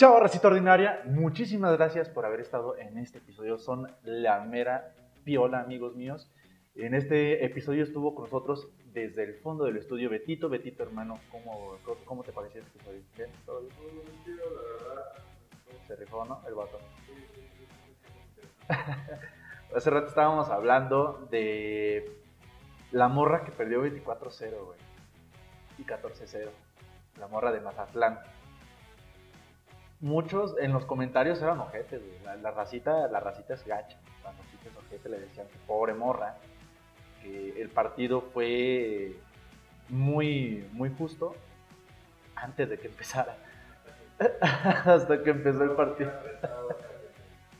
[0.00, 1.02] Chao, racita ordinaria.
[1.04, 3.58] Muchísimas gracias por haber estado en este episodio.
[3.58, 4.94] Son la mera
[5.24, 6.30] piola, amigos míos.
[6.74, 10.48] En este episodio estuvo con nosotros desde el fondo del estudio Betito.
[10.48, 11.76] Betito, hermano, ¿cómo,
[12.06, 13.02] cómo te pareció este episodio?
[13.14, 13.30] ¿Bien?
[13.44, 13.74] ¿Todo bien?
[15.86, 16.40] Se rifó, ¿no?
[16.48, 16.78] El vato.
[19.76, 22.10] Hace rato estábamos hablando de
[22.90, 24.78] la morra que perdió 24-0, güey.
[25.76, 26.48] Y 14-0.
[27.18, 28.18] La morra de Mazatlán.
[30.00, 32.00] Muchos en los comentarios eran ojetes.
[32.24, 33.98] La, racita, la racita es gacha.
[34.24, 36.36] La racita es ojete, le decían que pobre morra.
[37.22, 39.16] Que el partido fue
[39.90, 41.36] muy, muy justo
[42.34, 43.36] antes de que empezara.
[44.40, 46.12] hasta que empezó el partido.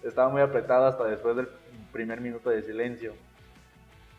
[0.02, 1.48] Estaba muy apretado hasta después del
[1.92, 3.14] primer minuto de silencio.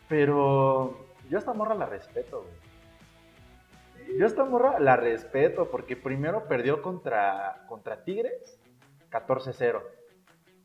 [0.08, 2.71] Pero yo a esta morra la respeto, güey.
[4.18, 8.60] Yo esta morra la respeto porque primero perdió contra, contra Tigres
[9.10, 9.82] 14-0.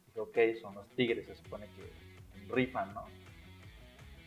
[0.06, 1.92] Dije, ok, son los Tigres, se supone que
[2.48, 3.04] rifan, ¿no?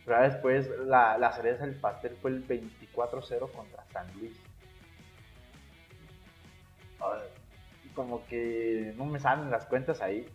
[0.05, 4.39] Pero después la, la cereza del pastel fue el 24-0 contra San Luis.
[7.93, 10.25] como que no me salen las cuentas ahí.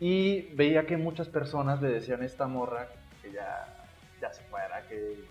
[0.00, 2.88] Y veía que muchas personas le decían a esta morra
[3.22, 3.84] que ya
[4.20, 5.24] ya se fuera, que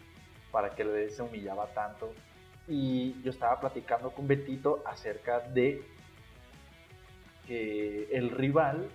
[0.51, 2.13] para que le se humillaba tanto.
[2.67, 5.83] Y yo estaba platicando con Betito acerca de
[7.45, 8.87] que el rival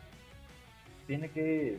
[1.06, 1.78] tiene que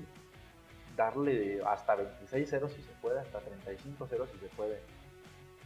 [0.95, 4.79] darle hasta 26-0 si se puede, hasta 35-0 si se puede.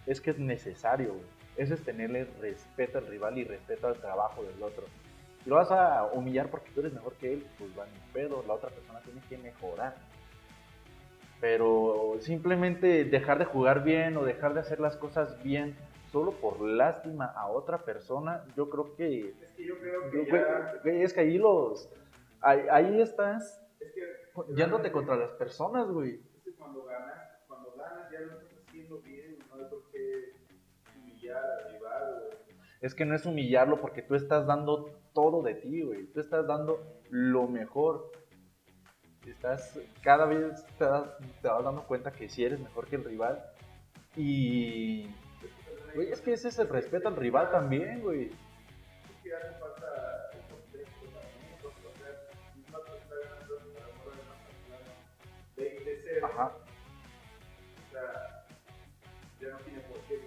[0.05, 1.15] Es que es necesario,
[1.55, 4.85] Eso es tenerle respeto al rival y respeto al trabajo del otro.
[5.43, 8.43] Si lo vas a humillar porque tú eres mejor que él, pues va ni pedo,
[8.47, 9.95] la otra persona tiene que mejorar
[11.43, 15.75] pero simplemente dejar de jugar bien o dejar de hacer las cosas bien
[16.13, 19.29] solo por lástima a otra persona, yo creo que...
[19.29, 20.11] Es que yo creo
[20.83, 21.03] que...
[21.03, 21.89] es que ahí los...
[22.39, 23.65] Ahí, estás
[24.55, 26.21] yéndote contra las personas, güey.
[26.35, 27.17] Es que cuando ganas,
[27.47, 30.33] cuando ganas ya lo estás haciendo bien, no hay por qué
[30.95, 32.29] humillar al rival.
[32.81, 36.05] Es que no es humillarlo porque tú estás dando todo de ti, güey.
[36.07, 36.79] Tú estás dando
[37.09, 38.11] lo mejor
[39.25, 43.43] estás, cada vez te, vas dando cuenta que si eres mejor que el rival.
[44.15, 45.07] Y,
[45.93, 48.25] güey, es que ese es el respeto al rival también, güey.
[48.25, 48.31] Es
[49.23, 52.11] que hace falta el contexto también, o sea,
[52.55, 53.55] un vato está ganando
[55.55, 56.45] de 20 0 Ajá.
[56.45, 58.45] O sea,
[59.39, 60.19] ya no tiene por qué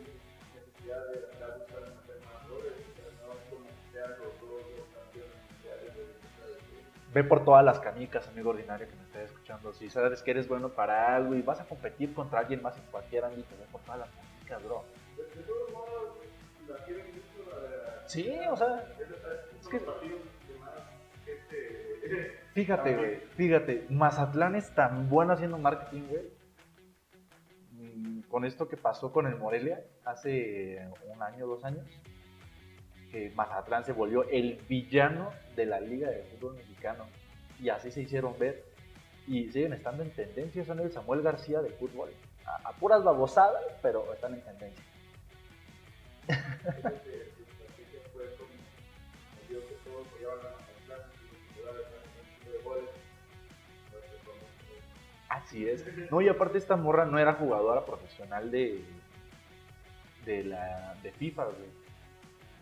[0.54, 4.86] necesidad de andar buscando hacer más goles, no es como que sean los dos los
[4.94, 9.72] campeones de ve por todas las canicas, amigo ordinario que me está escuchando.
[9.72, 12.84] Si sabes que eres bueno para algo y vas a competir contra alguien más en
[12.90, 14.84] cualquier ámbito, ve por todas las canicas, bro.
[18.06, 18.84] Sí, o sea.
[19.60, 19.80] Es que.
[22.54, 26.22] Fíjate, güey, fíjate, Mazatlán es tan bueno haciendo marketing, güey.
[27.72, 31.84] Mm, con esto que pasó con el Morelia hace un año, dos años
[33.10, 37.06] que Mazatlán se volvió el villano de la Liga de Fútbol Mexicano.
[37.60, 38.64] Y así se hicieron ver.
[39.26, 40.64] Y siguen estando en tendencia.
[40.64, 42.10] Son el Samuel García del fútbol.
[42.44, 44.84] A, puras babosadas, pero están en tendencia.
[55.28, 55.84] Así es.
[56.10, 58.84] No, y aparte esta morra no era jugadora profesional de
[60.24, 61.86] de la de FIFA, güey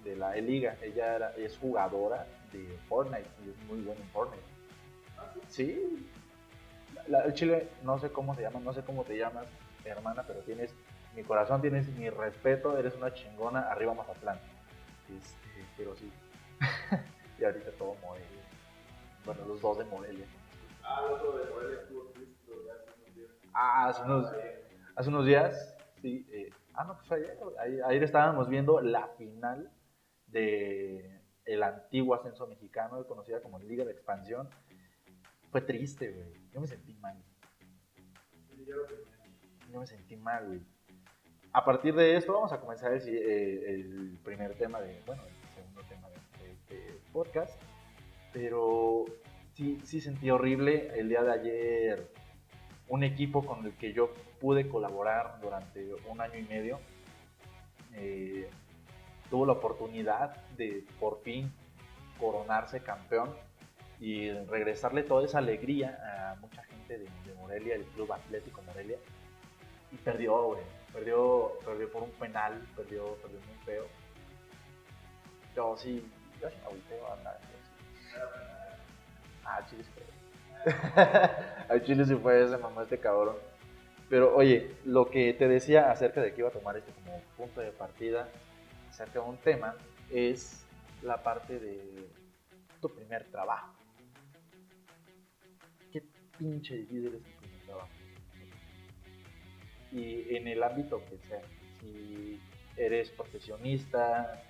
[0.04, 0.76] de la E-Liga.
[0.82, 4.44] Ella era, es jugadora de Fortnite y es muy buena en Fortnite.
[5.48, 6.06] Sí.
[7.08, 9.46] el Chile, no sé cómo se llama, no sé cómo te llamas,
[9.84, 10.72] hermana, pero tienes
[11.14, 14.38] mi corazón, tienes mi respeto, eres una chingona, arriba Mazatlán.
[15.08, 16.10] Este, pero sí.
[17.38, 18.28] y ahorita todo Morelia.
[19.24, 20.26] Bueno, los dos de Morelia.
[20.82, 23.30] Ah, el otro de Morelia estuvo triste hace unos días.
[23.52, 24.32] Ah, hace unos,
[24.96, 26.26] hace unos días, sí.
[26.30, 27.38] Eh, ah, no, pues ayer,
[27.86, 29.70] ayer estábamos viendo la final
[30.26, 34.48] de el antiguo ascenso mexicano, conocida como Liga de Expansión,
[35.50, 36.50] fue triste, güey.
[36.52, 37.16] Yo me sentí mal.
[39.70, 40.73] Yo me sentí mal, güey.
[41.54, 45.82] A partir de esto vamos a comenzar el, eh, primer tema de, bueno, el segundo
[45.88, 47.62] tema de, este podcast.
[48.32, 49.04] Pero
[49.52, 52.10] sí, sí sentí horrible el día de ayer
[52.88, 54.10] un equipo con el que yo
[54.40, 56.80] pude colaborar durante un año y medio.
[57.92, 58.50] Eh,
[59.30, 61.52] tuvo la oportunidad de por fin
[62.18, 63.30] coronarse campeón
[64.00, 68.98] y regresarle toda esa alegría a mucha gente de, Morelia, el Club Atlético Morelia.
[69.92, 70.83] Y perdió, güey.
[70.94, 73.86] Perdió, perdió por un penal, perdió, perdió muy feo.
[75.56, 76.08] Yo sí,
[76.40, 77.40] Yo sí me agüiteo, anda.
[79.44, 80.04] Ah, chile sí fue.
[81.84, 83.36] Chile sí fue ese mamá este cabrón.
[84.08, 87.60] Pero oye, lo que te decía acerca de que iba a tomar este como punto
[87.60, 88.28] de partida
[88.88, 89.74] acerca de un tema
[90.10, 90.64] es
[91.02, 92.08] la parte de
[92.80, 93.74] tu primer trabajo.
[95.92, 96.02] Qué
[96.38, 97.88] pinche difícil es tu primer trabajo.
[99.94, 101.40] Y en el ámbito que sea,
[101.80, 102.40] si
[102.76, 104.42] eres profesionista,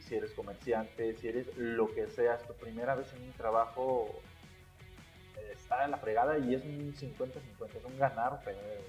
[0.00, 4.20] si eres comerciante, si eres lo que seas, tu primera vez en un trabajo
[5.50, 8.80] está en la fregada y es un 50-50, es un ganar o perder.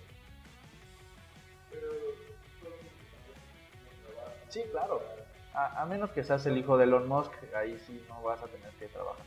[4.49, 5.01] Sí, claro.
[5.53, 8.47] A, a, menos que seas el hijo de Elon Musk, ahí sí no vas a
[8.47, 9.25] tener que trabajar.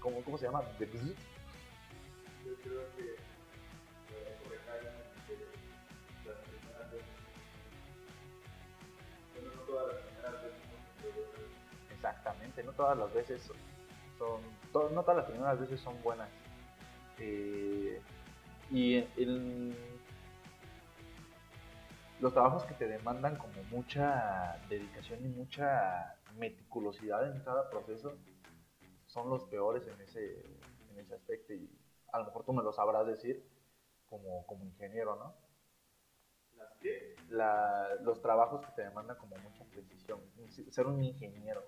[0.00, 0.62] ¿Cómo, cómo se llama?
[0.78, 0.86] Yo
[2.62, 3.31] creo que
[12.64, 13.50] No todas las veces
[14.18, 14.40] son,
[14.94, 16.28] no todas las primeras veces son buenas.
[17.18, 18.00] Eh,
[18.70, 19.74] y el,
[22.20, 28.12] los trabajos que te demandan como mucha dedicación y mucha meticulosidad en cada proceso
[29.06, 30.44] son los peores en ese,
[30.90, 31.68] en ese aspecto y
[32.12, 33.44] a lo mejor tú me lo sabrás decir
[34.06, 35.34] como, como ingeniero, ¿no?
[36.56, 37.16] ¿Las qué?
[37.28, 40.20] La, los trabajos que te demandan como mucha precisión,
[40.70, 41.62] ser un ingeniero.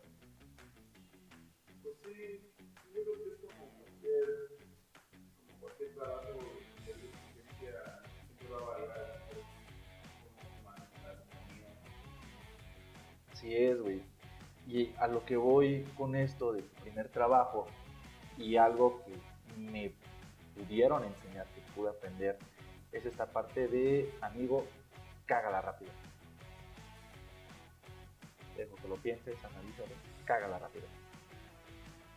[13.33, 14.03] Así es, güey.
[14.67, 17.67] Y a lo que voy con esto de tu primer trabajo
[18.39, 19.13] y algo que
[19.59, 19.95] me
[20.55, 22.39] pudieron enseñar, que pude aprender,
[22.93, 24.67] es esta parte de, amigo,
[25.27, 25.91] cágala rápido.
[28.57, 30.87] Dejo que lo pienses, analízalo, cágala rápido.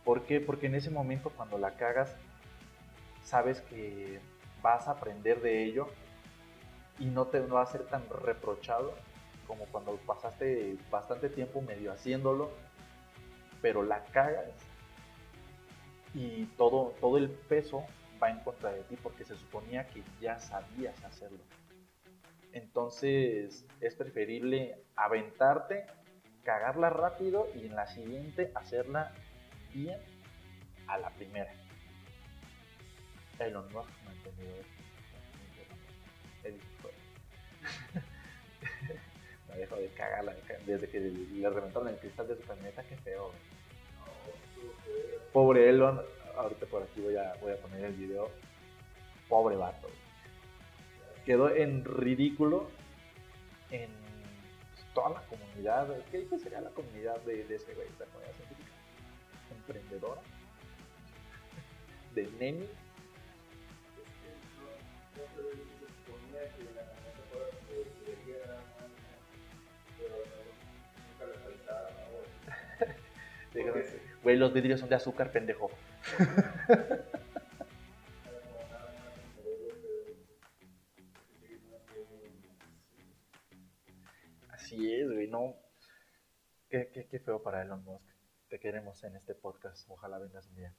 [0.08, 0.40] ¿Por qué?
[0.40, 2.16] Porque en ese momento cuando la cagas,
[3.24, 4.20] sabes que
[4.62, 5.86] vas a aprender de ello
[6.98, 8.94] y no te va a ser tan reprochado
[9.46, 12.50] como cuando pasaste bastante tiempo medio haciéndolo,
[13.60, 14.48] pero la cagas
[16.14, 17.84] y todo, todo el peso
[18.22, 21.44] va en contra de ti porque se suponía que ya sabías hacerlo.
[22.54, 25.84] Entonces es preferible aventarte,
[26.44, 29.12] cagarla rápido y en la siguiente hacerla
[29.72, 29.98] bien
[30.86, 31.52] a la primera.
[33.38, 36.42] Elon Musk no ha entendido esto.
[39.48, 40.34] me dejó de cagarla
[40.66, 43.32] desde que le reventaron el cristal de su camioneta, qué feo.
[45.32, 46.00] Pobre Elon,
[46.36, 48.30] ahorita por aquí voy a, voy a poner el video.
[49.28, 49.88] Pobre vato.
[51.24, 52.70] Quedó en ridículo
[53.70, 53.90] en
[54.94, 55.88] toda la comunidad.
[56.10, 57.88] ¿Qué, sería la comunidad de, ese güey?
[57.98, 58.70] ¿La comunidad científica?
[59.50, 60.20] ¿Emprendedora?
[62.14, 62.68] ¿De Nemi?
[74.22, 75.70] Güey, los vidrios son de azúcar, pendejo.
[84.50, 85.54] Así es, güey, no.
[86.68, 88.17] Qué, qué, qué, feo para Elon Musk.
[88.48, 89.88] Te queremos en este podcast.
[89.90, 90.74] Ojalá vengas un día.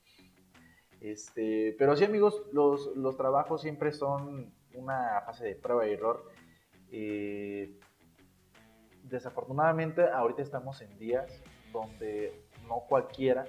[1.02, 6.32] Este, pero sí, amigos, los, los trabajos siempre son una fase de prueba y error.
[6.92, 7.80] Eh,
[9.04, 12.34] desafortunadamente, ahorita estamos en días donde
[12.68, 13.46] no cualquiera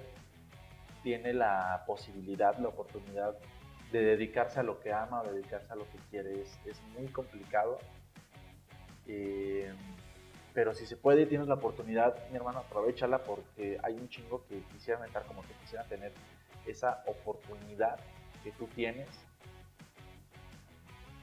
[1.03, 3.35] tiene la posibilidad, la oportunidad
[3.91, 6.41] de dedicarse a lo que ama, de dedicarse a lo que quiere.
[6.41, 7.79] Es, muy complicado.
[9.07, 9.73] Eh,
[10.53, 14.61] pero si se puede tienes la oportunidad, mi hermano, aprovechala porque hay un chingo que
[14.73, 16.13] quisieran estar como que quisieran tener
[16.65, 17.99] esa oportunidad
[18.43, 19.07] que tú tienes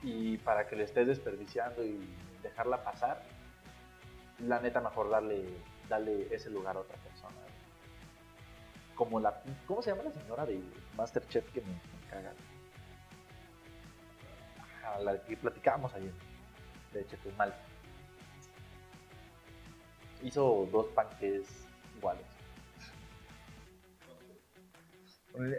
[0.03, 1.99] y para que le estés desperdiciando y
[2.43, 3.23] dejarla pasar,
[4.39, 5.45] la neta mejor darle,
[5.89, 7.37] darle ese lugar a otra persona
[8.99, 9.41] como la.
[9.67, 10.61] ¿Cómo se llama la señora de
[10.97, 11.81] Masterchef que me,
[12.11, 12.33] caga?
[14.61, 16.13] Ajá, la que platicábamos ayer,
[16.93, 17.55] de Chetumal.
[20.23, 22.27] Hizo dos panques iguales.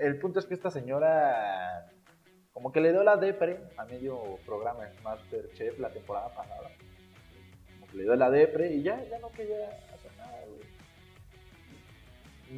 [0.01, 1.89] El punto es que esta señora
[2.59, 6.69] como que le dio la depre a medio programa de Masterchef la temporada pasada.
[7.73, 10.59] Como que le dio la depre y ya, ya no quería hacer nada, güey.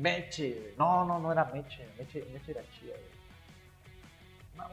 [0.02, 2.96] Meche, no, no, no era Meche, Meche, Meche era chida,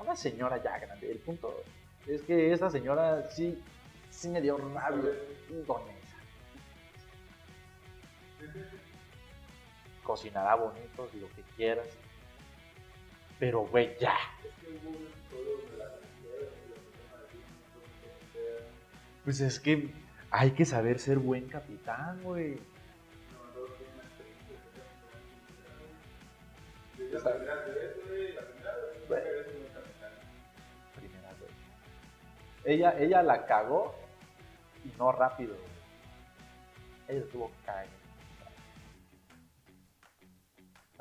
[0.00, 1.10] Una, señora ya grande.
[1.10, 1.62] El punto
[2.06, 3.62] es que esa señora sí,
[4.08, 5.12] sí me dio rabia.
[5.66, 5.97] Donesa.
[10.08, 11.86] Cocinará bonito, lo que quieras.
[13.38, 14.16] Pero, güey, ya.
[19.22, 19.92] Pues es que
[20.30, 22.58] hay que saber ser buen capitán, güey.
[32.64, 33.94] Ella, ella la cagó
[34.84, 35.54] y no rápido.
[37.08, 37.97] Ella tuvo que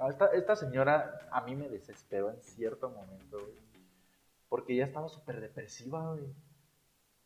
[0.09, 3.55] esta, esta, señora a mí me desesperó en cierto momento, güey.
[4.49, 6.33] Porque ella estaba súper depresiva, güey.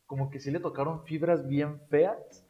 [0.05, 2.45] Como que sí le tocaron fibras bien feas.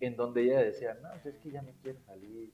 [0.00, 2.52] En donde ella decía, no, pues es que ya me quiero salir.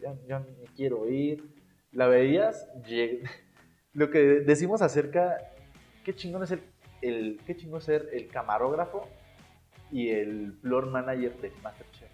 [0.00, 1.54] Ya, ya, me quiero ir.
[1.92, 2.68] La veías,
[3.92, 5.38] lo que decimos acerca
[6.04, 6.62] qué chingón es el,
[7.02, 9.08] el qué chingón ser el camarógrafo
[9.90, 12.07] y el floor manager de Masterchef.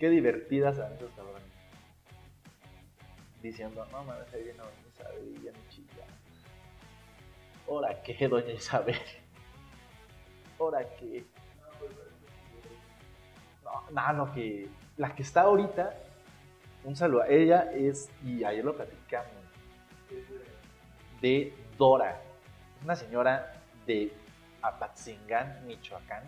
[0.00, 1.42] Qué divertidas eran esos cabrones.
[3.42, 6.06] Diciendo, no mames, ahí viene doña Isabel y ya me chilla.
[7.68, 8.96] ¿Ahora qué, doña Isabel?
[10.58, 11.24] ¿Ahora qué?
[13.62, 15.94] No, no, no, que la que está ahorita,
[16.84, 19.30] un saludo a ella es, y ayer lo platicamos,
[21.20, 22.20] de Dora
[22.82, 23.52] una señora
[23.86, 24.12] de
[24.62, 26.24] Apatzingán, Michoacán,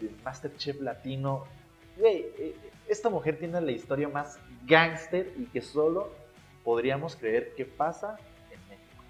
[0.00, 1.44] de Masterchef Latino.
[1.96, 2.56] Güey, eh,
[2.88, 6.12] esta mujer tiene la historia más gángster y que solo
[6.64, 8.16] podríamos creer que pasa
[8.50, 9.02] en México.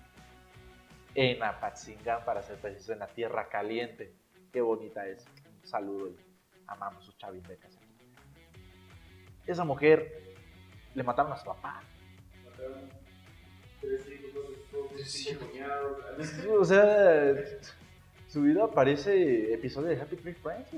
[1.15, 4.13] En Apatzingán, para ser preciso, en la tierra caliente.
[4.53, 5.25] Qué bonita es.
[5.63, 6.17] Un saludo y
[6.67, 7.79] amamos sus chavindecas.
[9.47, 10.35] Esa mujer
[10.95, 11.83] le mataron a su papá.
[12.45, 12.89] Mataron
[13.81, 14.07] tres
[16.59, 17.35] o sea,
[18.29, 20.69] su vida parece episodio de Happy Tree Friends,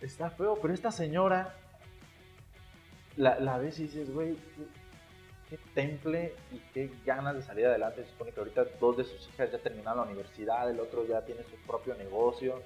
[0.00, 1.54] Está feo, pero esta señora
[3.16, 4.36] la, la ves y dices, güey,
[5.48, 8.04] qué, temple y qué ganas de salir adelante.
[8.04, 11.24] Se supone que ahorita dos de sus hijas ya terminaron la universidad, el otro ya
[11.24, 12.62] tiene su propio negocio.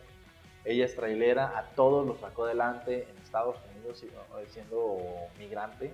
[0.65, 4.05] Ella es trailera, a todos los sacó adelante en Estados Unidos
[4.51, 4.99] siendo
[5.39, 5.93] migrante,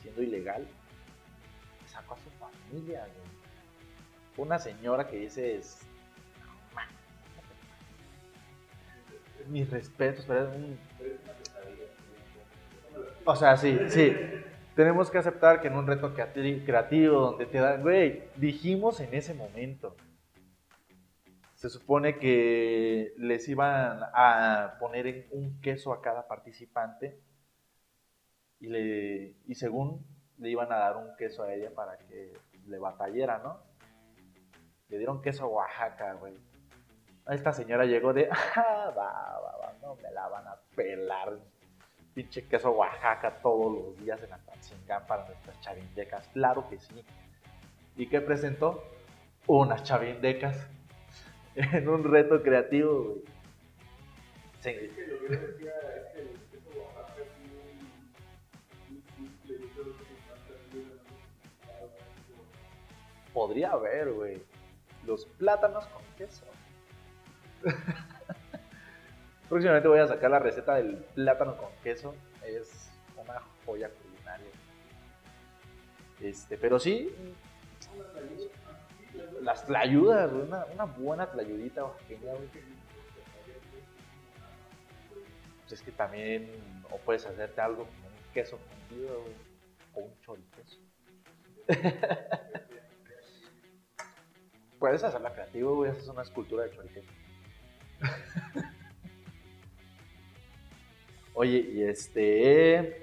[0.00, 0.66] siendo ilegal.
[1.86, 3.36] Sacó a su familia, güey
[4.36, 5.56] una señora que dice
[9.48, 10.78] mis respetos, pero un...
[13.24, 14.14] O sea, sí, sí.
[14.74, 19.34] Tenemos que aceptar que en un reto creativo donde te dan, güey, dijimos en ese
[19.34, 19.96] momento,
[21.54, 27.18] se supone que les iban a poner un queso a cada participante
[28.60, 30.06] y, le, y según
[30.38, 32.34] le iban a dar un queso a ella para que
[32.66, 33.62] le batallara, ¿no?
[34.88, 36.34] Le dieron queso Oaxaca, güey.
[37.28, 41.38] Esta señora llegó de, ah, va, va, va, no me la van a pelar.
[42.14, 46.26] Pinche queso Oaxaca todos los días en Apatzingán para nuestras chavindecas.
[46.28, 47.04] Claro que sí.
[47.96, 48.82] ¿Y qué presentó?
[49.46, 50.66] Unas chavindecas
[51.54, 53.24] en un reto creativo, güey.
[54.60, 54.70] Sí.
[54.70, 57.28] Es que lo que decía es que el queso Oaxaca es
[58.88, 59.58] muy, simple.
[59.58, 60.06] Yo creo que
[63.32, 64.42] Podría haber, güey
[65.06, 66.44] los plátanos con queso.
[69.48, 72.14] Próximamente voy a sacar la receta del plátano con queso.
[72.44, 74.50] Es una joya culinaria.
[76.20, 77.14] Este, pero sí,
[79.42, 82.32] las tlayudas, una, una buena tlayudita oaxaqueña,
[85.62, 86.50] Pues es que también,
[86.90, 89.24] o puedes hacerte algo como un queso fundido,
[89.94, 90.78] o un choriqueso.
[94.78, 95.90] Puedes hacerla creativo, güey.
[95.90, 97.00] es una escultura de chorizo.
[101.34, 103.02] Oye, y este.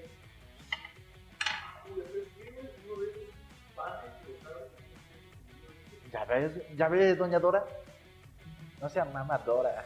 [6.12, 7.66] ¿Ya ves, ya ves, doña Dora?
[8.80, 9.86] No sea mamá Dora.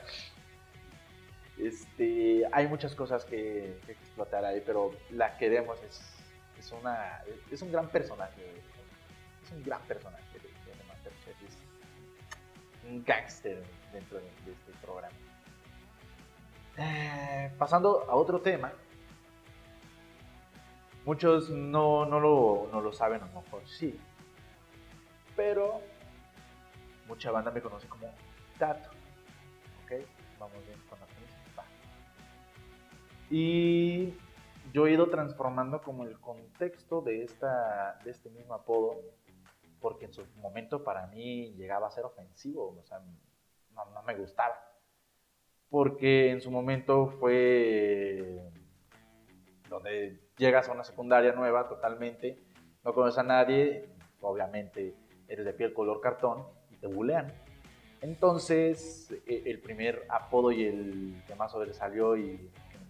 [1.57, 6.01] Este, hay muchas cosas que, explotar ahí, pero la que vemos es,
[6.59, 8.61] es, una, es un gran personaje.
[9.43, 10.27] Es un gran personaje
[12.89, 15.15] un gángster dentro de, este programa.
[16.77, 18.71] Eh, pasando a otro tema,
[21.05, 23.99] muchos no, no, lo, no lo saben, a lo mejor sí,
[25.35, 25.81] pero
[27.07, 28.07] mucha banda me conoce como
[28.57, 28.89] Tato.
[29.83, 30.03] ¿Ok?
[30.39, 31.65] Vamos bien con la principal.
[33.29, 34.13] Y
[34.73, 38.99] yo he ido transformando como el contexto de, esta, de este mismo apodo
[39.79, 42.99] porque en su momento para mí llegaba a ser ofensivo, o sea,
[43.71, 44.55] no, me gustaba.
[45.69, 48.41] Porque en su momento fue
[49.69, 52.41] donde llegas a una secundaria nueva totalmente,
[52.83, 53.89] no conoces a nadie,
[54.21, 54.95] obviamente
[55.27, 57.33] eres de piel color cartón y te bulean.
[58.01, 62.37] Entonces, e, el primer apodo y el que más sobresalió y
[62.71, 62.87] que me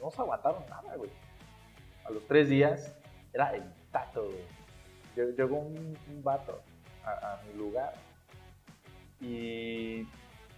[0.00, 1.10] no se aguantaron nada, güey.
[2.04, 2.96] A los tres días
[3.32, 4.28] era el tato.
[5.16, 6.62] Llegó un, vato
[7.04, 7.94] a, mi lugar
[9.20, 10.04] y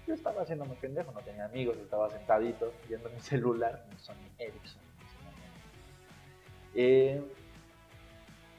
[0.06, 4.82] yo estaba haciéndome pendejo, no tenía amigos, estaba sentadito viendo mi celular, mi Sony Ericsson.
[6.74, 7.22] Eh,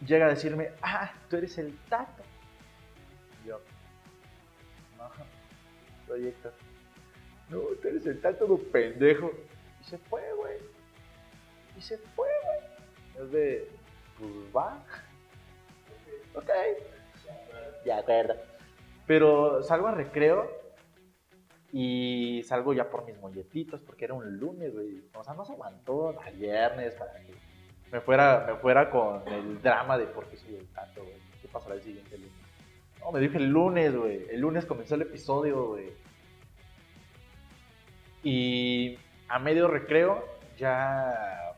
[0.06, 2.24] llega a decirme, ah, tú eres el tato.
[3.46, 3.60] yo,
[4.98, 5.10] no,
[6.08, 6.54] soy Héctor.
[7.50, 9.32] No, tú eres el tato de pendejo.
[9.82, 10.58] Y se fue, güey.
[11.78, 13.26] Y se fue, güey.
[13.26, 13.72] Es de,
[14.18, 14.84] pues va.
[16.36, 16.50] Ok.
[17.86, 18.36] Ya, acuerdo.
[19.06, 20.50] Pero salgo a recreo
[21.72, 25.04] y salgo ya por mis molletitos, porque era un lunes, güey.
[25.16, 27.34] O sea, no se aguantó al viernes para que
[27.92, 31.18] me fuera, me fuera con el drama de por qué soy el tato, güey.
[31.42, 32.34] ¿Qué pasará el siguiente lunes?
[33.00, 34.26] No, me dije el lunes, güey.
[34.30, 35.92] El lunes comenzó el episodio, güey.
[38.24, 38.98] Y
[39.28, 40.24] a medio recreo,
[40.58, 41.56] ya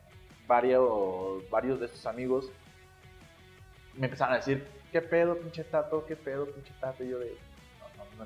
[0.48, 2.50] varios, varios de estos amigos
[3.96, 6.04] me empezaron a decir, ¿qué pedo, pinche tato?
[6.06, 7.04] ¿Qué pedo, pinche tato?
[7.04, 7.36] Y yo de,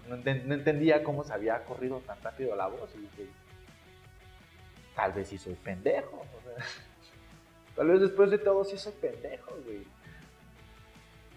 [0.09, 2.91] no, entendía cómo se había corrido tan rápido la voz.
[2.95, 3.27] Y dije,
[4.95, 6.25] tal vez sí soy pendejo.
[7.77, 9.87] tal vez después de todo sí soy pendejo, güey.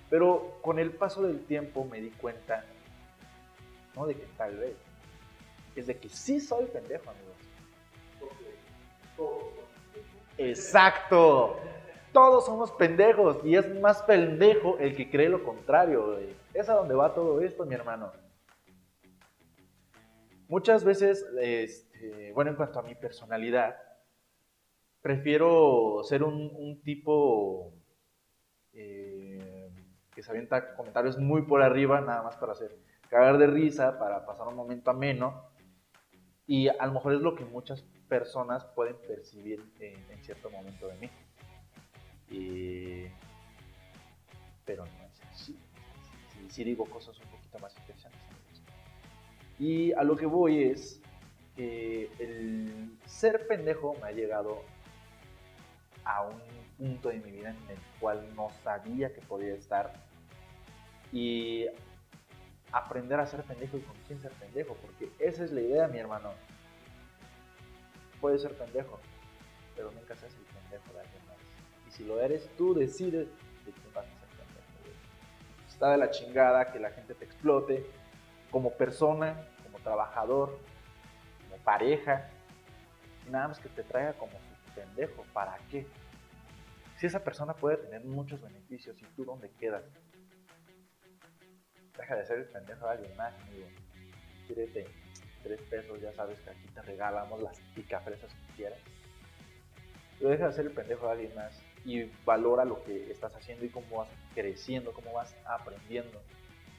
[0.10, 2.64] Pero con el paso del tiempo me di cuenta,
[3.96, 4.76] no de que tal vez,
[5.76, 7.34] es de que sí soy pendejo, amigos.
[10.38, 11.60] Exacto.
[12.14, 16.20] Todos somos pendejos y es más pendejo el que cree lo contrario.
[16.54, 18.12] Es a donde va todo esto, mi hermano.
[20.48, 23.76] Muchas veces, este, bueno, en cuanto a mi personalidad,
[25.02, 27.74] prefiero ser un, tipo
[28.74, 29.72] eh,
[30.14, 32.78] que se avienta comentarios muy por arriba, nada más para hacer
[33.10, 35.50] cagar de risa, para pasar un momento ameno.
[36.46, 40.96] Y a lo mejor es lo que muchas personas pueden percibir en, cierto momento de
[40.98, 41.10] mí.
[44.66, 45.58] Pero no es así.
[46.50, 48.22] Si, digo cosas un poquito más interesantes.
[49.60, 51.00] Y a lo que voy es
[51.56, 54.64] que el ser pendejo me ha llegado
[56.06, 56.42] a un
[56.78, 59.94] punto de mi vida en el cual no sabía que podía estar.
[61.12, 61.68] Y
[62.72, 66.00] aprender a ser pendejo y con quién ser pendejo, porque esa es la idea, mi
[66.00, 66.32] hermano.
[68.20, 69.00] Puedes ser pendejo,
[69.76, 71.23] pero nunca seas el pendejo de alguien
[71.94, 73.28] si lo eres, tú decides
[73.66, 74.98] de quién vas a ser pendejo.
[75.68, 77.86] Está de la chingada que la gente te explote,
[78.52, 80.60] como persona, como trabajador,
[81.44, 82.30] como pareja,
[83.30, 85.24] nada más que te traiga como su pendejo.
[85.34, 85.86] ¿Para qué?
[86.98, 89.84] Si esa persona puede tener muchos beneficios, ¿y tú dónde quedas?
[91.98, 93.68] Deja de ser el pendejo de alguien más, amigo.
[94.48, 94.88] Quírete
[95.44, 98.80] tres pesos, ya sabes que aquí te regalamos las picafresas que quieras.
[100.18, 103.66] Pero deja de ser el pendejo de alguien más y valora lo que estás haciendo
[103.66, 106.22] y cómo vas creciendo, cómo vas aprendiendo.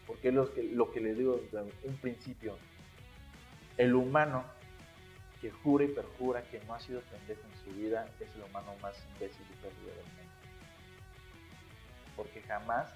[0.06, 2.56] Porque es lo que, lo que les digo desde un principio.
[3.76, 4.44] El humano
[5.40, 8.72] que jura y perjura que no ha sido pendejo en su vida es el humano
[8.80, 10.32] más imbécil y perdido del mundo.
[12.16, 12.94] Porque jamás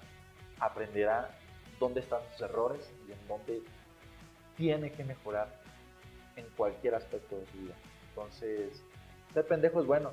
[0.59, 1.29] aprenderá
[1.79, 3.61] dónde están sus errores y en dónde
[4.57, 5.47] tiene que mejorar
[6.35, 7.75] en cualquier aspecto de su vida.
[8.09, 8.83] Entonces,
[9.33, 10.11] ser pendejo es bueno.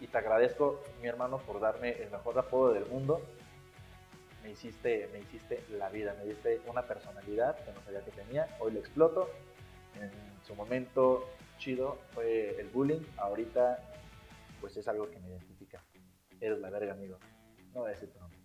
[0.00, 3.20] Y te agradezco, mi hermano, por darme el mejor apodo del mundo
[4.42, 8.56] me hiciste, me hiciste la vida, me diste una personalidad que no sabía que tenía,
[8.60, 9.30] hoy lo exploto.
[9.94, 10.10] En
[10.46, 13.78] su momento chido fue el bullying, ahorita
[14.60, 15.82] pues es algo que me identifica.
[16.40, 17.18] Eres la verga, amigo.
[17.74, 18.38] No voy a decir tu nombre.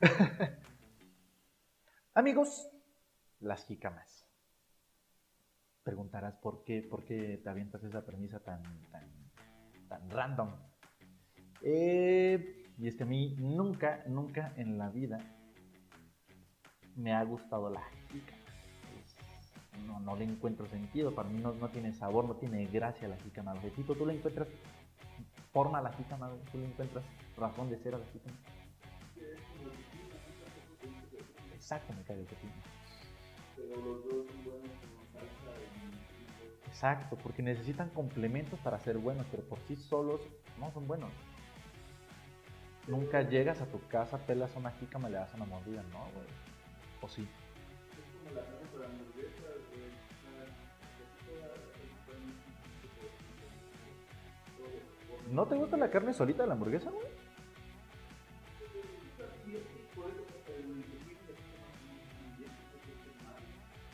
[2.14, 2.68] Amigos,
[3.40, 4.26] las jicamas.
[5.82, 9.08] Preguntarás por qué, por qué te avientas esa premisa tan, tan,
[9.92, 10.50] tan random.
[11.60, 15.18] Eh, y es que a mí nunca, nunca en la vida
[16.96, 18.38] me ha gustado la jícama.
[19.86, 23.16] No, no le encuentro sentido, para mí no, no tiene sabor, no tiene gracia la
[23.18, 23.54] jícama.
[23.54, 24.48] Repito, tú le encuentras
[25.52, 27.04] forma a la jícama, tú le encuentras
[27.36, 28.36] razón de ser a la jícama.
[31.54, 32.52] Exacto, me cae el pepino.
[36.72, 40.22] Exacto, porque necesitan complementos para ser buenos, pero por sí solos
[40.58, 41.10] no son buenos.
[42.88, 46.26] Nunca llegas a tu casa, pelas una me le das una mordida, ¿no, güey?
[47.02, 47.28] ¿O sí?
[55.30, 57.06] ¿No te gusta la carne solita de la hamburguesa, güey?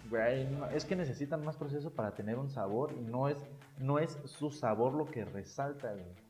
[0.09, 3.37] Güey, es que necesitan más proceso para tener un sabor y no es,
[3.79, 6.29] no es su sabor lo que resalta, güey.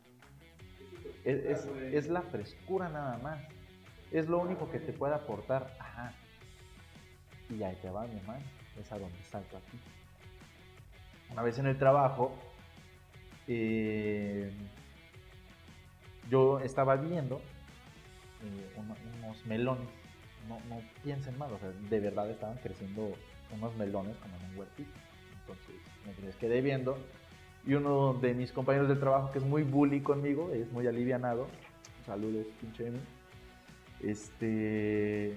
[1.25, 3.41] Es, es, la frescura nada más.
[4.11, 5.77] Es lo único que te puede aportar.
[5.79, 6.13] Ajá.
[7.51, 8.45] Y ahí te va, mi hermano.
[8.81, 9.79] Es a donde salto aquí.
[11.31, 12.33] Una vez en el trabajo,
[13.47, 14.51] eh,
[16.31, 17.41] yo estaba viendo
[18.43, 18.77] eh,
[19.21, 19.89] unos melones.
[20.49, 23.13] No, no piensen mal, o sea, de verdad estaban creciendo
[23.53, 24.91] unos melones como en un huertito.
[25.41, 26.99] Entonces me quedé viendo
[27.67, 31.47] y uno de mis compañeros de trabajo que es muy bully conmigo, es muy alivianado,
[32.07, 32.93] saludos pinche
[34.01, 35.37] este,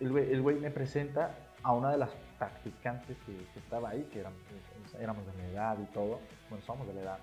[0.00, 4.40] el güey, me presenta a una de las practicantes que, estaba ahí, que éramos,
[5.00, 7.18] éramos de la edad y todo, bueno, somos de la edad.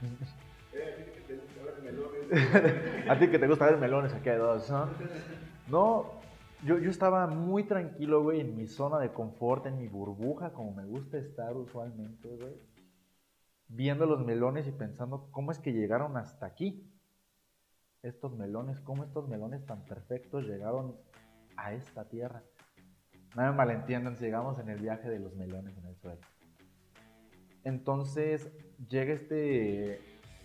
[3.08, 4.88] a ti que te gusta ver melones, aquí hay dos, ¿no?
[5.68, 6.17] No,
[6.64, 10.72] yo, yo estaba muy tranquilo, güey, en mi zona de confort, en mi burbuja, como
[10.72, 12.54] me gusta estar usualmente, güey.
[13.68, 16.90] Viendo los melones y pensando cómo es que llegaron hasta aquí.
[18.02, 20.96] Estos melones, cómo estos melones tan perfectos llegaron
[21.56, 22.42] a esta tierra.
[23.36, 26.20] No me malentiendan si llegamos en el viaje de los melones en el suelo.
[27.64, 28.50] Entonces
[28.88, 30.00] llega este,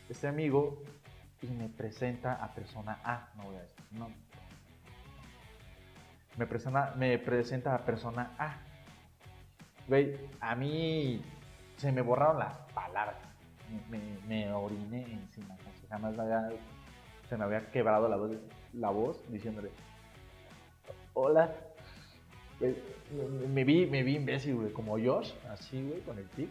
[0.10, 0.84] este amigo
[1.41, 4.10] y me presenta a persona A, no voy a decir, no,
[6.37, 8.57] me, presenta, me presenta a persona A.
[9.87, 11.21] Güey, a mí
[11.77, 13.17] se me borraron las palabras.
[13.89, 15.55] Me, me, oriné encima.
[15.89, 16.15] Jamás
[17.29, 18.31] se me había quebrado la voz,
[18.73, 19.71] la voz diciéndole,
[21.13, 21.53] hola.
[22.59, 26.49] me, vi, me vi imbécil, güey, como Josh, así, güey, con el tic.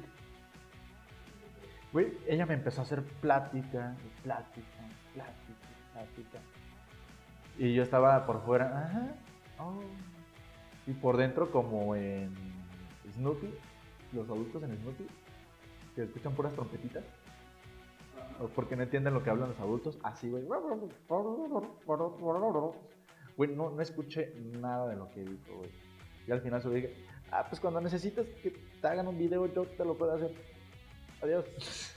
[1.92, 6.38] Güey, ella me empezó a hacer plática, plática, plática, plática.
[7.58, 9.14] Y yo estaba por fuera, ajá,
[9.62, 9.80] Oh.
[10.86, 12.34] Y por dentro, como en
[13.14, 13.48] Snoopy,
[14.12, 15.06] los adultos en Snoopy,
[15.94, 17.04] que escuchan puras trompetitas.
[18.40, 20.44] O porque no entienden lo que hablan los adultos, así, güey.
[23.36, 25.70] Güey, no, no escuché nada de lo que dijo, güey.
[26.26, 26.94] Y al final se dije,
[27.30, 30.34] ah, pues cuando necesites que te hagan un video, yo te lo puedo hacer.
[31.22, 31.44] Adiós.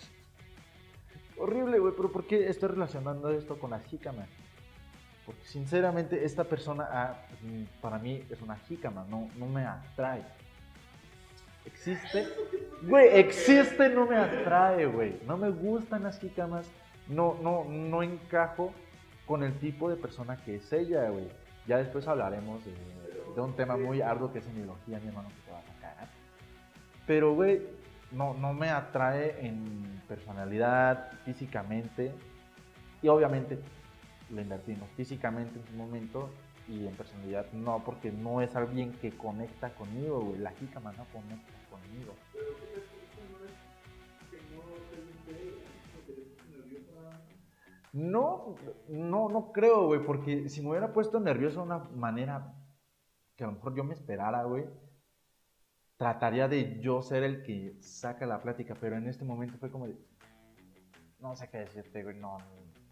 [1.37, 4.25] Horrible, güey, pero ¿por qué estoy relacionando esto con la jícama?
[5.25, 10.23] Porque sinceramente esta persona ah, pues, para mí es una jícama, no, no me atrae.
[11.65, 12.27] Existe,
[12.83, 15.19] güey, existe, no me atrae, güey.
[15.25, 16.67] No me gustan las jícamas,
[17.07, 18.71] no, no, no encajo
[19.25, 21.27] con el tipo de persona que es ella, güey.
[21.65, 25.51] Ya después hablaremos de, un tema muy arduo que es semiología, mi hermano, que te
[25.51, 26.07] va a sacar.
[27.07, 27.63] Pero, güey,
[28.11, 32.11] no, no me atrae en personalidad, físicamente.
[33.01, 33.59] Y obviamente
[34.29, 36.29] le invertimos físicamente en su momento
[36.67, 40.39] y en personalidad no, porque no es alguien que conecta conmigo, güey.
[40.39, 42.13] La jícama no conecta conmigo.
[47.93, 48.55] No,
[48.89, 52.53] no, no creo, güey, porque si me hubiera puesto nervioso de una manera
[53.37, 54.65] que a lo mejor yo me esperara, güey,
[55.95, 59.87] trataría de yo ser el que saca la plática, pero en este momento fue como
[59.87, 59.95] de,
[61.19, 62.37] no sé qué decirte, güey, no,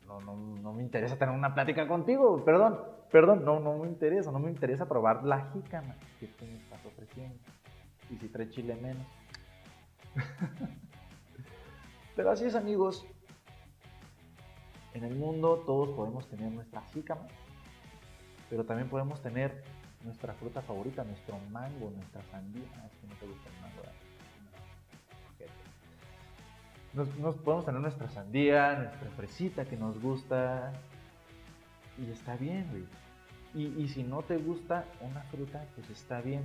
[0.08, 2.80] no, no, no, me interesa tener una plática contigo, perdón,
[3.12, 6.84] perdón, no, no me interesa, no me interesa probar la jícama que tú me estás
[6.86, 7.38] ofreciendo.
[8.10, 9.06] Y si trae chile menos.
[12.16, 13.06] Pero así es amigos,
[14.94, 17.26] en el mundo todos podemos tener nuestra jícama,
[18.50, 19.63] pero también podemos tener
[20.04, 22.66] nuestra fruta favorita, nuestro mango, nuestra sandía.
[22.76, 23.50] Ah, es que no te gusta
[26.93, 30.71] nos, podemos tener nuestra sandía, nuestra fresita que nos gusta.
[31.97, 32.86] Y está bien, güey.
[33.56, 36.41] Y, si no te gusta una fruta, pues está bien.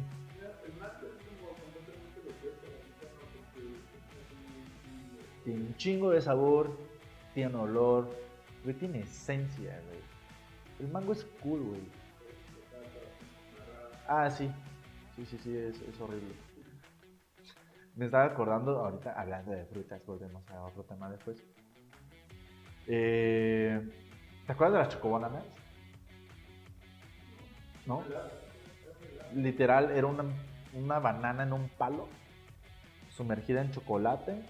[5.45, 6.77] Tiene un chingo de sabor,
[7.33, 8.11] tiene olor,
[8.63, 10.01] güey, tiene esencia, güey.
[10.81, 11.81] El mango es cool, güey.
[14.07, 14.51] Ah, sí.
[15.17, 16.48] Sí, sí, sí, es, es horrible.
[17.99, 21.43] Me estaba acordando, ahorita hablando de frutas, volvemos a otro tema después.
[22.87, 23.83] Eh,
[24.47, 25.45] ¿Te acuerdas de las chocobananas?
[27.87, 28.05] ¿No?
[29.35, 30.23] Literal, era una,
[30.75, 32.07] una banana en un palo,
[33.11, 34.45] sumergida en chocolate,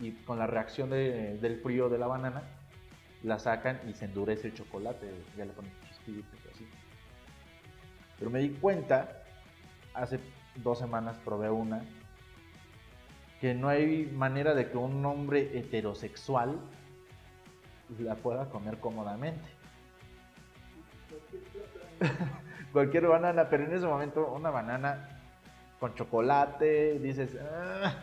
[0.00, 2.44] y con la reacción de, del frío de la banana,
[3.22, 6.66] la sacan y se endurece el chocolate, ya le ponen chispitos así.
[8.18, 9.22] Pero me di cuenta,
[9.92, 10.18] hace
[10.54, 11.82] dos semanas probé una
[13.40, 16.58] que no hay manera de que un hombre heterosexual
[17.98, 19.48] la pueda comer cómodamente.
[22.72, 25.08] Cualquier banana, pero en ese momento una banana
[25.78, 27.94] con chocolate, dices, ah".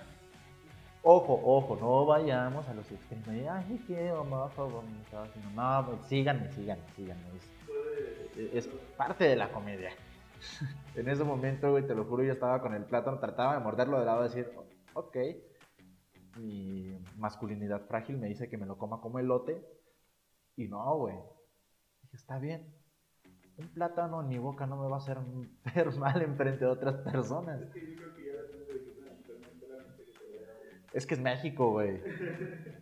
[1.02, 3.28] ojo, ojo, no vayamos a los extremos.
[3.28, 4.84] Ay, qué homófobo,
[5.56, 7.24] no, pues, síganme, síganme, síganme.
[8.38, 9.92] Es, es parte de la comedia.
[10.96, 14.00] en ese momento, güey, te lo juro, yo estaba con el plátano, trataba de morderlo
[14.00, 14.52] de lado y decir,
[14.94, 15.18] ok.
[16.38, 19.64] Mi masculinidad frágil me dice que me lo coma como elote.
[20.56, 21.16] Y no, güey.
[22.02, 22.74] Dije, está bien.
[23.58, 25.18] Un plátano en mi boca no me va a hacer
[25.76, 27.62] ver mal enfrente de otras personas.
[30.92, 32.02] Es que es México, güey.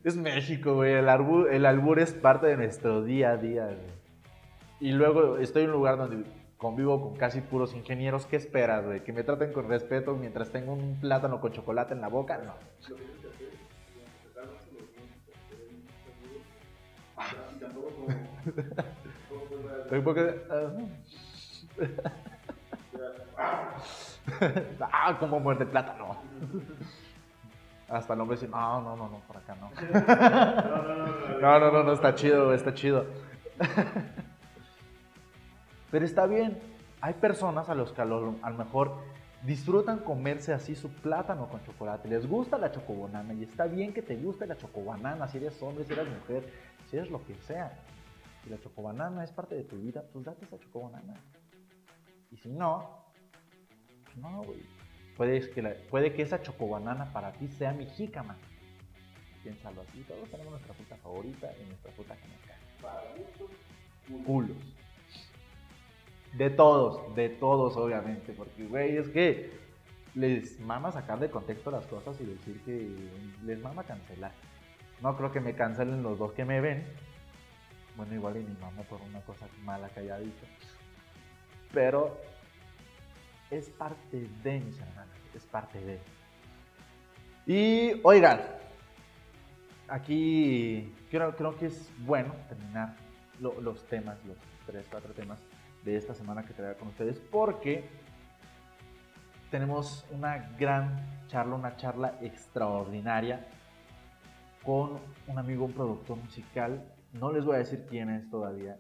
[0.04, 0.94] Es México, güey.
[0.94, 1.08] El,
[1.50, 4.02] el albur es parte de nuestro día a día, güey.
[4.82, 6.26] Y luego estoy en un lugar donde
[6.62, 8.28] convivo con casi puros ingenieros.
[8.28, 9.04] ¿Qué esperas, güey?
[9.04, 12.38] ¿Que me traten con respeto mientras tengo un plátano con chocolate en la boca?
[12.38, 12.54] No.
[24.80, 26.16] ah, como muerde plátano.
[27.90, 29.72] Hasta el hombre dice, no, no, no, no, por acá no.
[31.42, 33.08] No, no, no, no, está chido, está chido.
[35.92, 36.58] Pero está bien.
[37.02, 38.98] Hay personas a los que a lo, mejor
[39.44, 42.08] disfrutan comerse así su plátano con chocolate.
[42.08, 45.84] Les gusta la chocobanana y está bien que te guste la chocobanana si eres hombre,
[45.84, 46.48] si eres mujer,
[46.90, 47.78] si eres lo que sea.
[48.44, 51.16] Si la chocobanana es parte de tu vida, pues date esa chocobanana.
[52.32, 53.06] Y si no,
[54.06, 54.62] pues no, güey.
[55.18, 58.38] Puede que, puede que esa chocobanana para ti sea mi jícama.
[59.44, 60.04] Piénsalo así.
[60.04, 64.24] Todos tenemos nuestra fruta favorita y nuestra fruta que nos cae.
[64.24, 64.58] Culos.
[66.34, 68.34] De todos, de todos, obviamente.
[68.34, 69.52] Porque, güey, es que
[70.16, 72.90] les mama sacar de contexto las cosas y decir que
[73.44, 74.32] les mama cancelar.
[75.02, 76.86] No creo que me cancelen los dos que me ven.
[77.96, 80.46] Bueno, igual y mi mamá por una cosa mala que haya dicho.
[81.74, 82.18] Pero
[83.50, 86.00] es parte de mis hermanos, es parte de.
[87.46, 88.42] Y oigan,
[89.88, 92.96] aquí creo, creo que es bueno terminar
[93.40, 95.40] los temas, los tres, cuatro temas
[95.84, 97.90] de esta semana que traigo con ustedes, porque
[99.50, 100.96] tenemos una gran
[101.28, 103.48] charla, una charla extraordinaria
[104.64, 106.94] con un amigo, un productor musical.
[107.14, 108.78] No les voy a decir quién es todavía,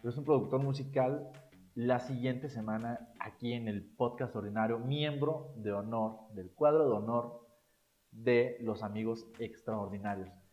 [0.00, 1.30] pero es un productor musical
[1.74, 7.46] la siguiente semana aquí en el podcast ordinario, miembro de honor, del cuadro de honor
[8.12, 10.45] de los amigos extraordinarios.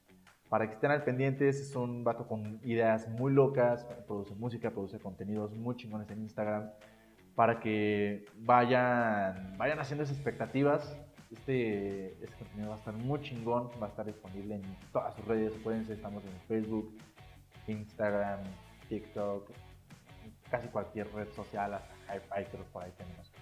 [0.53, 4.99] Para que estén al pendiente, es un vato con ideas muy locas, produce música, produce
[4.99, 6.69] contenidos muy chingones en Instagram,
[7.33, 10.95] para que vayan, vayan haciendo esas expectativas.
[11.31, 14.61] Este, este contenido va a estar muy chingón, va a estar disponible en
[14.91, 16.95] todas sus redes, pueden ser, estamos en Facebook,
[17.65, 18.41] Instagram,
[18.89, 19.49] TikTok,
[20.51, 23.32] casi cualquier red social, hasta hi creo por ahí tenemos.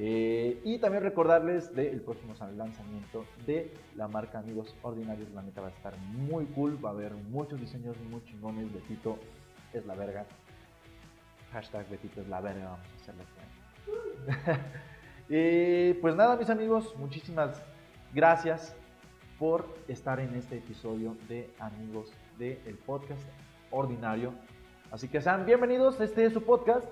[0.00, 5.28] Eh, y también recordarles del próximo lanzamiento de la marca Amigos Ordinarios.
[5.32, 6.78] La neta va a estar muy cool.
[6.84, 8.72] Va a haber muchos diseños muy chingones.
[8.72, 9.18] Betito
[9.72, 10.24] es la verga.
[11.52, 12.64] Hashtag Betito es la verga.
[12.64, 13.24] Vamos a hacerlo
[15.28, 17.60] y pues nada, mis amigos, muchísimas
[18.14, 18.76] gracias
[19.38, 23.22] por estar en este episodio de Amigos del podcast
[23.72, 24.32] Ordinario.
[24.92, 26.00] Así que sean bienvenidos.
[26.00, 26.86] Este es su podcast